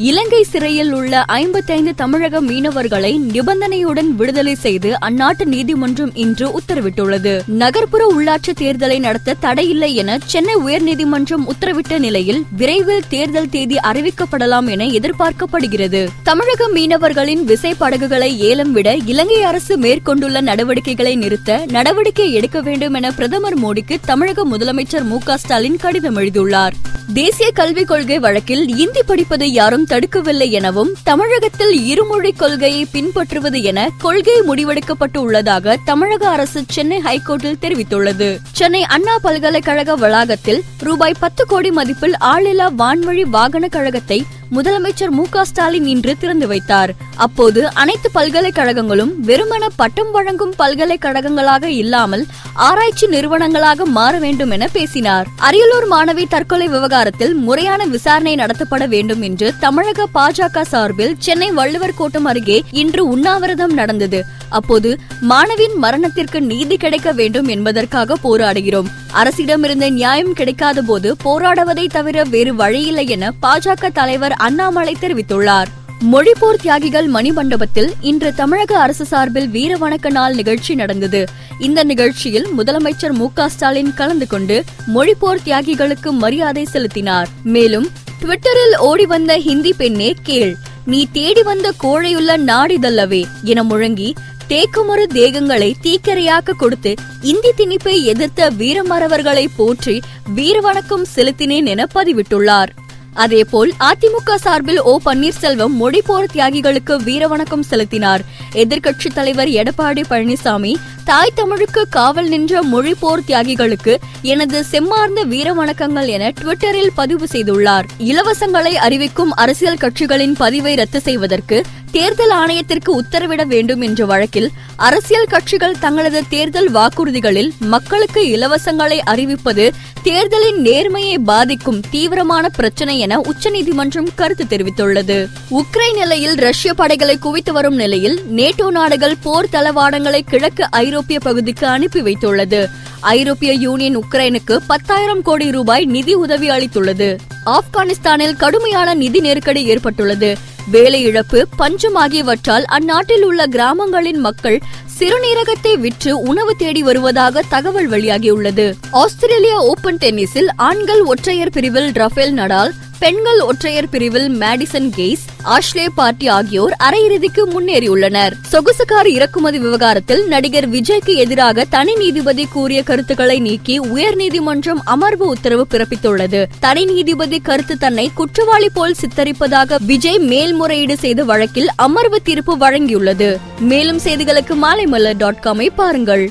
இலங்கை 0.00 0.42
சிறையில் 0.42 0.92
உள்ள 0.92 1.22
ஐம்பத்தைந்து 1.24 1.94
தமிழக 1.94 2.40
மீனவர்களை 2.42 3.18
நிபந்தனையுடன் 3.32 4.06
விடுதலை 4.06 4.54
செய்து 4.54 4.92
அந்நாட்டு 5.00 5.44
நீதிமன்றம் 5.44 6.14
இன்று 6.14 6.58
உத்தரவிட்டுள்ளது. 6.58 7.40
நகர்ப்புற 7.46 8.14
உள்ளாட்சி 8.16 8.52
தேர்தலை 8.60 8.98
நடத்த 8.98 9.34
தடையில்லை 9.40 9.94
என 9.94 10.18
சென்னை 10.24 10.54
உயர்நீதிமன்றம் 10.56 11.46
உத்தரவிட்ட 11.46 11.98
நிலையில் 11.98 12.44
விரைவில் 12.56 13.08
தேர்தல் 13.08 13.50
தேதி 13.50 13.76
அறிவிக்கப்படலாம் 13.76 14.68
என 14.68 14.84
எதிர்பார்க்கப்படுகிறது. 14.84 16.08
தமிழக 16.22 16.68
மீனவர்களின் 16.68 17.44
விசை 17.44 17.74
படகுகளை 17.74 18.38
ஏலம் 18.38 18.72
விட 18.72 18.96
இலங்கை 19.04 19.42
அரசு 19.42 19.76
மேற்கொண்டுள்ள 19.76 20.40
நடவடிக்கைகளை 20.40 21.16
நிறுத்த 21.16 21.64
நடவடிக்கை 21.68 22.32
எடுக்க 22.32 22.60
வேண்டும் 22.60 22.94
என 22.94 23.12
பிரதமர் 23.12 23.60
மோடிக்கு 23.60 23.96
தமிழக 24.04 24.44
முதலமைச்சர் 24.44 25.04
மு 25.04 25.18
க 25.24 25.36
ஸ்டாலின் 25.36 25.76
கடிதம் 25.76 26.16
எழுதியுள்ளார். 26.16 26.74
தேசிய 27.14 27.50
கல்விக் 27.50 27.86
கொள்கை 27.86 28.18
வழக்கில் 28.18 28.76
இந்தி 28.76 29.02
படிப்பதை 29.06 29.52
யாரும் 29.52 29.86
தடுக்கவில்லை 29.88 30.50
எனவும் 30.50 30.94
தமிழகத்தில் 31.04 31.86
இருமொழி 31.86 32.32
கொள்கையை 32.32 32.84
பின்பற்றுவது 32.84 33.62
என 33.62 33.90
கொள்கை 33.98 34.40
முடிவெடுக்கப்பட்டு 34.40 35.18
உள்ளதாக 35.18 35.76
தமிழக 35.84 36.28
அரசு 36.28 36.64
சென்னை 36.68 37.00
ஹைகோர்ட்டில் 37.04 37.60
தெரிவித்துள்ளது. 37.60 38.38
சென்னை 38.52 38.82
அண்ணா 38.82 39.18
பல்கலைக்கழக 39.18 39.96
வளாகத்தில் 39.96 40.62
ரூபாய் 40.78 41.14
பத்து 41.18 41.46
கோடி 41.46 41.70
மதிப்பில் 41.70 42.14
ஆளில்லா 42.20 42.68
வான்வழி 42.78 43.22
வாகன 43.22 43.68
கழகத்தை 43.68 44.24
முதலமைச்சர் 44.56 45.10
மு 45.10 45.24
ஸ்டாலின் 45.44 45.86
இன்று 45.86 46.16
திறந்து 46.18 46.46
வைத்தார். 46.46 46.92
அப்போது 47.16 47.72
அனைத்து 47.72 48.10
பல்கலைக்கழகங்களும் 48.14 49.12
வெறுமன 49.26 49.64
பட்டம் 49.76 50.10
வழங்கும் 50.10 50.54
பல்கலைக்கழகங்களாக 50.58 51.64
இல்லாமல் 51.64 52.24
ஆராய்ச்சி 52.54 53.06
நிறுவனங்களாக 53.06 53.84
மாற 53.84 54.18
வேண்டும் 54.18 54.50
என 54.50 54.68
பேசினார். 54.72 55.26
அரியலூர் 55.40 55.86
மாணவி 55.90 56.24
தற்கொலை 56.28 56.68
விவகாரத்தில் 56.68 57.34
முறையான 57.34 57.84
விசாரணை 57.84 58.34
நடத்தப்பட 58.34 58.86
வேண்டும் 58.88 59.22
என்று 59.22 59.52
தமிழக 59.58 60.06
பாஜக 60.14 60.60
சார்பில் 60.60 61.14
சென்னை 61.18 61.50
வள்ளுவர் 61.50 61.94
கோட்டம் 61.94 62.24
அருகே 62.24 62.62
இன்று 62.70 63.08
உண்ணாவிரதம் 63.08 63.72
நடந்தது. 63.72 64.22
அப்போது 64.48 64.98
மாணவியின் 65.30 65.74
மரணத்திற்கு 65.74 66.40
நீதி 66.42 66.76
கிடைக்க 66.76 67.12
வேண்டும் 67.12 67.46
என்பதற்காக 67.46 68.16
போராடுகிறோம். 68.22 68.88
அரசிடமிருந்த 69.14 69.90
நியாயம் 69.90 70.32
கிடைக்காத 70.32 70.82
போது 70.82 71.16
போராடுவதை 71.24 71.86
தவிர 71.88 72.24
வேறு 72.24 72.54
வழியில்லை 72.54 73.08
என 73.08 73.32
பாஜக 73.42 73.90
தலைவர் 73.92 74.34
அண்ணாமலை 74.38 74.96
தெரிவித்துள்ளார். 75.00 75.68
மொழிப்போர் 76.12 76.60
தியாகிகள் 76.62 77.10
மணிமண்டபத்தில் 77.10 77.90
இன்று 78.00 78.34
தமிழக 78.34 78.78
அரசு 78.78 79.04
சார்பில் 79.04 79.48
வீர 79.48 79.76
வணக்க 79.76 80.10
நாள் 80.10 80.34
நிகழ்ச்சி 80.34 80.74
நடந்தது. 80.74 81.28
இந்த 81.58 81.84
நிகழ்ச்சியில் 81.84 82.46
முதலமைச்சர் 82.58 83.12
மு 83.12 83.28
ஸ்டாலின் 83.46 83.94
கலந்து 83.94 84.26
கொண்டு 84.26 84.64
மொழிப்போர் 84.94 85.42
தியாகிகளுக்கு 85.44 86.10
மரியாதை 86.10 86.64
செலுத்தினார். 86.64 87.28
மேலும் 87.42 87.88
ட்விட்டரில் 88.22 88.76
ஓடி 88.78 89.06
வந்த 89.06 89.38
ஹிந்தி 89.38 89.72
பெண்ணே 89.72 90.14
கேள். 90.22 90.54
நீ 90.86 91.08
தேடி 91.12 91.42
வந்த 91.42 91.72
கோழையுள்ள 91.82 92.36
நாடிதல்லவே 92.36 93.24
என 93.42 93.62
முழங்கி 93.62 94.14
தேக்குமறு 94.48 95.04
தேகங்களை 95.14 95.74
தீக்கரையாக்க 95.82 96.50
கொடுத்து 96.56 96.94
இந்தி 97.22 97.50
திணிப்பை 97.56 98.02
எதிர்த்த 98.02 98.50
வீரமறவர்களை 98.50 99.46
போற்றி 99.56 100.00
வீரவணக்கம் 100.36 101.04
செலுத்தினேன் 101.16 101.66
என 101.66 101.86
பதிவிட்டுள்ளார். 101.94 102.68
அதேபோல் 103.14 103.72
அதிமுக 103.80 104.34
சார்பில் 104.34 104.80
ஓ 104.80 104.98
பன்னீர்செல்வம் 105.04 105.72
மொழிப்போர் 105.80 106.26
தியாகிகளுக்கு 106.32 106.96
வீரவணக்கம் 107.02 107.60
செலுத்தினார். 107.60 108.20
எதிர்க்கட்சித் 108.54 109.14
தலைவர் 109.14 109.48
எடப்பாடி 109.48 110.02
பழனிசாமி 110.10 110.74
தாய் 111.04 111.32
தமிழுக்கு 111.34 111.88
காவல் 111.88 112.28
நின்ற 112.28 112.62
மொழிப்போர் 112.62 113.24
தியாகிகளுக்கு 113.26 113.96
எனது 114.22 114.64
செம்மார்ந்த 114.70 115.24
வீரவணக்கங்கள் 115.24 116.06
என 116.06 116.32
ட்விட்டரில் 116.40 116.90
பதிவு 116.94 117.26
செய்துள்ளார். 117.32 117.84
இலவசங்களை 117.98 118.72
அறிவிக்கும் 118.72 119.30
அரசியல் 119.30 119.76
கட்சிகளின் 119.76 120.34
பதிவை 120.38 120.74
ரத்து 120.74 121.00
செய்வதற்கு 121.00 121.64
தேர்தல் 121.90 122.30
ஆணையத்திற்கு 122.30 122.88
உத்தரவிட 122.88 123.46
வேண்டும் 123.46 123.80
என்ற 123.80 124.04
வழக்கில் 124.04 124.50
அரசியல் 124.76 125.26
கட்சிகள் 125.26 125.78
தங்களது 125.78 126.22
தேர்தல் 126.28 126.72
வாக்குறுதிகளில் 126.72 127.52
மக்களுக்கு 127.58 128.26
இலவசங்களை 128.26 128.98
அறிவிப்பது 129.06 129.72
தேர்தலின் 130.08 130.64
நேர்மையை 130.64 131.18
பாதிக்கும் 131.18 131.80
தீவிரமான 131.90 132.48
பிரச்சனை 132.48 132.98
என 132.98 133.20
உச்சநீதிமன்றம் 133.20 134.08
கருத்து 134.14 134.44
தெரிவித்துள்ளது. 134.44 135.28
உக்ரைன் 135.50 135.94
நிலையில் 135.94 136.34
ரஷ்ய 136.34 136.74
படைகளை 136.74 137.18
குவித்து 137.18 137.52
வரும் 137.52 137.74
நிலையில் 137.74 138.20
நேட்டோ 138.36 138.70
நாடுகள் 138.70 139.16
போர் 139.22 139.48
தளவாடங்களை 139.52 140.20
கிழக்கு 140.20 140.70
ஐரோப்பிய 140.70 141.18
பகுதிக்கு 141.18 141.66
அனுப்பி 141.66 142.00
வைத்துள்ளது. 142.00 142.68
ஐரோப்பிய 143.00 143.52
யூனியன் 143.52 143.98
உக்ரைனுக்கு 143.98 144.58
பத்தாயிரம் 144.66 145.22
கோடி 145.22 145.50
ரூபாய் 145.50 145.84
நிதி 145.84 146.14
உதவி 146.14 146.50
அளித்துள்ளது. 146.50 147.16
ஆப்கானிஸ்தானில் 147.46 148.36
கடுமையான 148.36 148.94
நிதி 148.94 149.20
நெருக்கடி 149.20 149.64
ஏற்பட்டுள்ளது. 149.64 150.36
வேலை 150.70 151.02
இழப்பு 151.02 151.48
பஞ்சம் 151.56 151.94
ஆகியவற்றால் 151.94 152.64
அந்நாட்டில் 152.64 153.22
உள்ள 153.22 153.46
கிராமங்களின் 153.46 154.18
மக்கள் 154.18 154.58
சிறுநீரகத்தை 154.98 155.78
விற்று 155.78 156.18
உணவு 156.18 156.56
தேடி 156.56 156.82
வருவதாக 156.82 157.42
தகவல் 157.48 157.90
வெளியாகியுள்ளது. 157.90 158.74
ஆஸ்திரேலியா 158.90 159.58
ஓபன் 159.60 159.96
டென்னிஸில் 159.96 160.48
ஆண்கள் 160.56 161.02
ஒற்றையர் 161.02 161.50
பிரிவில் 161.50 161.90
ரஃபேல் 161.92 162.34
நடால் 162.34 162.72
பெண்கள் 162.98 163.40
ஒற்றையர் 163.40 163.88
பிரிவில் 163.88 164.40
மேடிசன் 164.40 164.88
கெய்ஸ் 164.96 165.24
ஆஷ்லே 165.44 165.86
பார்ட்டி 165.94 166.26
ஆகியோர் 166.26 166.76
அரையிறுதிக்கு 166.82 167.42
முன்னேறியுள்ளனர். 167.54 168.32
சொகுசுக்கார் 168.52 169.06
இறக்குமதி 169.06 169.58
விவகாரத்தில் 169.58 170.26
நடிகர் 170.26 170.70
விஜய்க்கு 170.70 171.14
எதிராக 171.14 171.64
தனி 171.64 171.94
நீதிபதி 171.94 172.46
கூறிய 172.52 172.82
கருத்துக்களை 172.82 173.38
நீக்கி 173.38 173.80
உயர்நீதிமன்றம் 173.80 174.80
அமர்வு 174.84 175.26
உத்தரவு 175.26 175.66
பிறப்பித்துள்ளது. 175.70 176.44
தனி 176.60 176.84
நீதிபதி 176.84 177.40
கருத்து 177.40 177.78
தன்னை 177.78 178.10
குற்றவாளி 178.14 178.68
போல் 178.68 178.94
சித்தரிப்பதாக 179.00 179.76
விஜய் 179.80 180.18
மேல்முறையீடு 180.18 180.96
செய்த 180.96 181.24
வழக்கில் 181.24 181.68
அமர்வு 181.76 182.22
தீர்ப்பு 182.22 182.56
வழங்கியுள்ளது. 182.56 183.36
மேலும் 183.60 183.98
செய்திகளுக்கு 183.98 184.54
மாலைமலர் 184.62 185.16
டாட் 185.16 185.42
காமை 185.44 185.68
பாருங்கள். 185.74 186.30